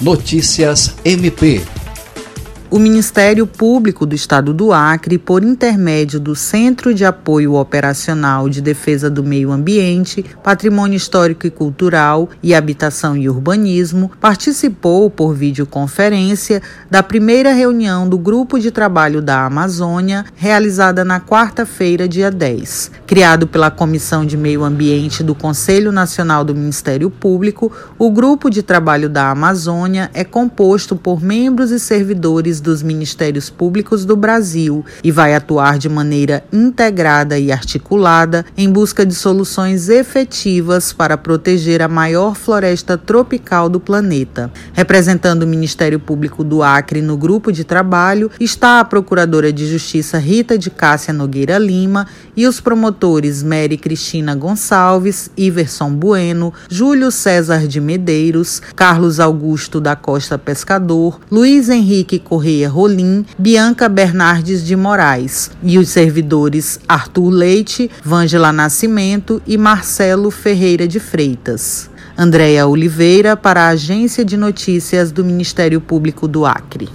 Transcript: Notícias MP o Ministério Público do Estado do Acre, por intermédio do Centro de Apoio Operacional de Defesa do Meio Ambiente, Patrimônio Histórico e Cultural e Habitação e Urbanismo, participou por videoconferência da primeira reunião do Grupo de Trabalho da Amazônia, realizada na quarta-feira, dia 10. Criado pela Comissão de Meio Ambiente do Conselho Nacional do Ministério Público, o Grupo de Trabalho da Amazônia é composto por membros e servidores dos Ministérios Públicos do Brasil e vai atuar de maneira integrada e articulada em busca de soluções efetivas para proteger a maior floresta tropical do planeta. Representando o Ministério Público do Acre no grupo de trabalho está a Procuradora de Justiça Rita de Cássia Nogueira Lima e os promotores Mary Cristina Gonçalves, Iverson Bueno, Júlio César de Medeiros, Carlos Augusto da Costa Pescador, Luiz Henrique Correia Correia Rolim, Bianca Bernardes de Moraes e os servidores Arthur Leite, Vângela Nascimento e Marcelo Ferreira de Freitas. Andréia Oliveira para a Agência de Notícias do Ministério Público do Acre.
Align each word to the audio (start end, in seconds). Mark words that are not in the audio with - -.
Notícias 0.00 0.94
MP 1.04 1.77
o 2.70 2.78
Ministério 2.78 3.46
Público 3.46 4.04
do 4.04 4.14
Estado 4.14 4.52
do 4.52 4.72
Acre, 4.74 5.16
por 5.16 5.42
intermédio 5.42 6.20
do 6.20 6.36
Centro 6.36 6.92
de 6.92 7.02
Apoio 7.02 7.54
Operacional 7.54 8.46
de 8.46 8.60
Defesa 8.60 9.08
do 9.08 9.24
Meio 9.24 9.50
Ambiente, 9.50 10.22
Patrimônio 10.42 10.96
Histórico 10.96 11.46
e 11.46 11.50
Cultural 11.50 12.28
e 12.42 12.54
Habitação 12.54 13.16
e 13.16 13.26
Urbanismo, 13.28 14.10
participou 14.20 15.08
por 15.08 15.32
videoconferência 15.34 16.60
da 16.90 17.02
primeira 17.02 17.52
reunião 17.52 18.06
do 18.06 18.18
Grupo 18.18 18.58
de 18.58 18.70
Trabalho 18.70 19.22
da 19.22 19.46
Amazônia, 19.46 20.26
realizada 20.36 21.02
na 21.04 21.20
quarta-feira, 21.20 22.06
dia 22.06 22.30
10. 22.30 22.90
Criado 23.06 23.46
pela 23.46 23.70
Comissão 23.70 24.26
de 24.26 24.36
Meio 24.36 24.62
Ambiente 24.62 25.22
do 25.22 25.34
Conselho 25.34 25.90
Nacional 25.90 26.44
do 26.44 26.54
Ministério 26.54 27.08
Público, 27.08 27.72
o 27.98 28.10
Grupo 28.10 28.50
de 28.50 28.62
Trabalho 28.62 29.08
da 29.08 29.30
Amazônia 29.30 30.10
é 30.12 30.22
composto 30.22 30.94
por 30.94 31.22
membros 31.22 31.70
e 31.70 31.80
servidores 31.80 32.57
dos 32.60 32.82
Ministérios 32.82 33.50
Públicos 33.50 34.04
do 34.04 34.16
Brasil 34.16 34.84
e 35.02 35.10
vai 35.10 35.34
atuar 35.34 35.78
de 35.78 35.88
maneira 35.88 36.44
integrada 36.52 37.38
e 37.38 37.50
articulada 37.52 38.44
em 38.56 38.70
busca 38.70 39.06
de 39.06 39.14
soluções 39.14 39.88
efetivas 39.88 40.92
para 40.92 41.16
proteger 41.16 41.82
a 41.82 41.88
maior 41.88 42.34
floresta 42.34 42.98
tropical 42.98 43.68
do 43.68 43.78
planeta. 43.78 44.50
Representando 44.72 45.42
o 45.42 45.46
Ministério 45.46 46.00
Público 46.00 46.42
do 46.42 46.62
Acre 46.62 47.00
no 47.00 47.16
grupo 47.16 47.52
de 47.52 47.64
trabalho 47.64 48.30
está 48.40 48.80
a 48.80 48.84
Procuradora 48.84 49.52
de 49.52 49.66
Justiça 49.66 50.18
Rita 50.18 50.58
de 50.58 50.70
Cássia 50.70 51.12
Nogueira 51.12 51.58
Lima 51.58 52.06
e 52.36 52.46
os 52.46 52.60
promotores 52.60 53.42
Mary 53.42 53.76
Cristina 53.76 54.34
Gonçalves, 54.34 55.30
Iverson 55.36 55.92
Bueno, 55.92 56.52
Júlio 56.68 57.10
César 57.10 57.66
de 57.66 57.80
Medeiros, 57.80 58.60
Carlos 58.74 59.20
Augusto 59.20 59.80
da 59.80 59.94
Costa 59.96 60.38
Pescador, 60.38 61.20
Luiz 61.30 61.68
Henrique 61.68 62.18
Correia 62.18 62.47
Correia 62.48 62.70
Rolim, 62.70 63.26
Bianca 63.38 63.90
Bernardes 63.90 64.64
de 64.64 64.74
Moraes 64.74 65.50
e 65.62 65.78
os 65.78 65.90
servidores 65.90 66.80
Arthur 66.88 67.28
Leite, 67.28 67.90
Vângela 68.02 68.50
Nascimento 68.50 69.42
e 69.46 69.58
Marcelo 69.58 70.30
Ferreira 70.30 70.88
de 70.88 70.98
Freitas. 70.98 71.90
Andréia 72.16 72.66
Oliveira 72.66 73.36
para 73.36 73.64
a 73.64 73.68
Agência 73.68 74.24
de 74.24 74.38
Notícias 74.38 75.12
do 75.12 75.22
Ministério 75.22 75.78
Público 75.78 76.26
do 76.26 76.46
Acre. 76.46 76.86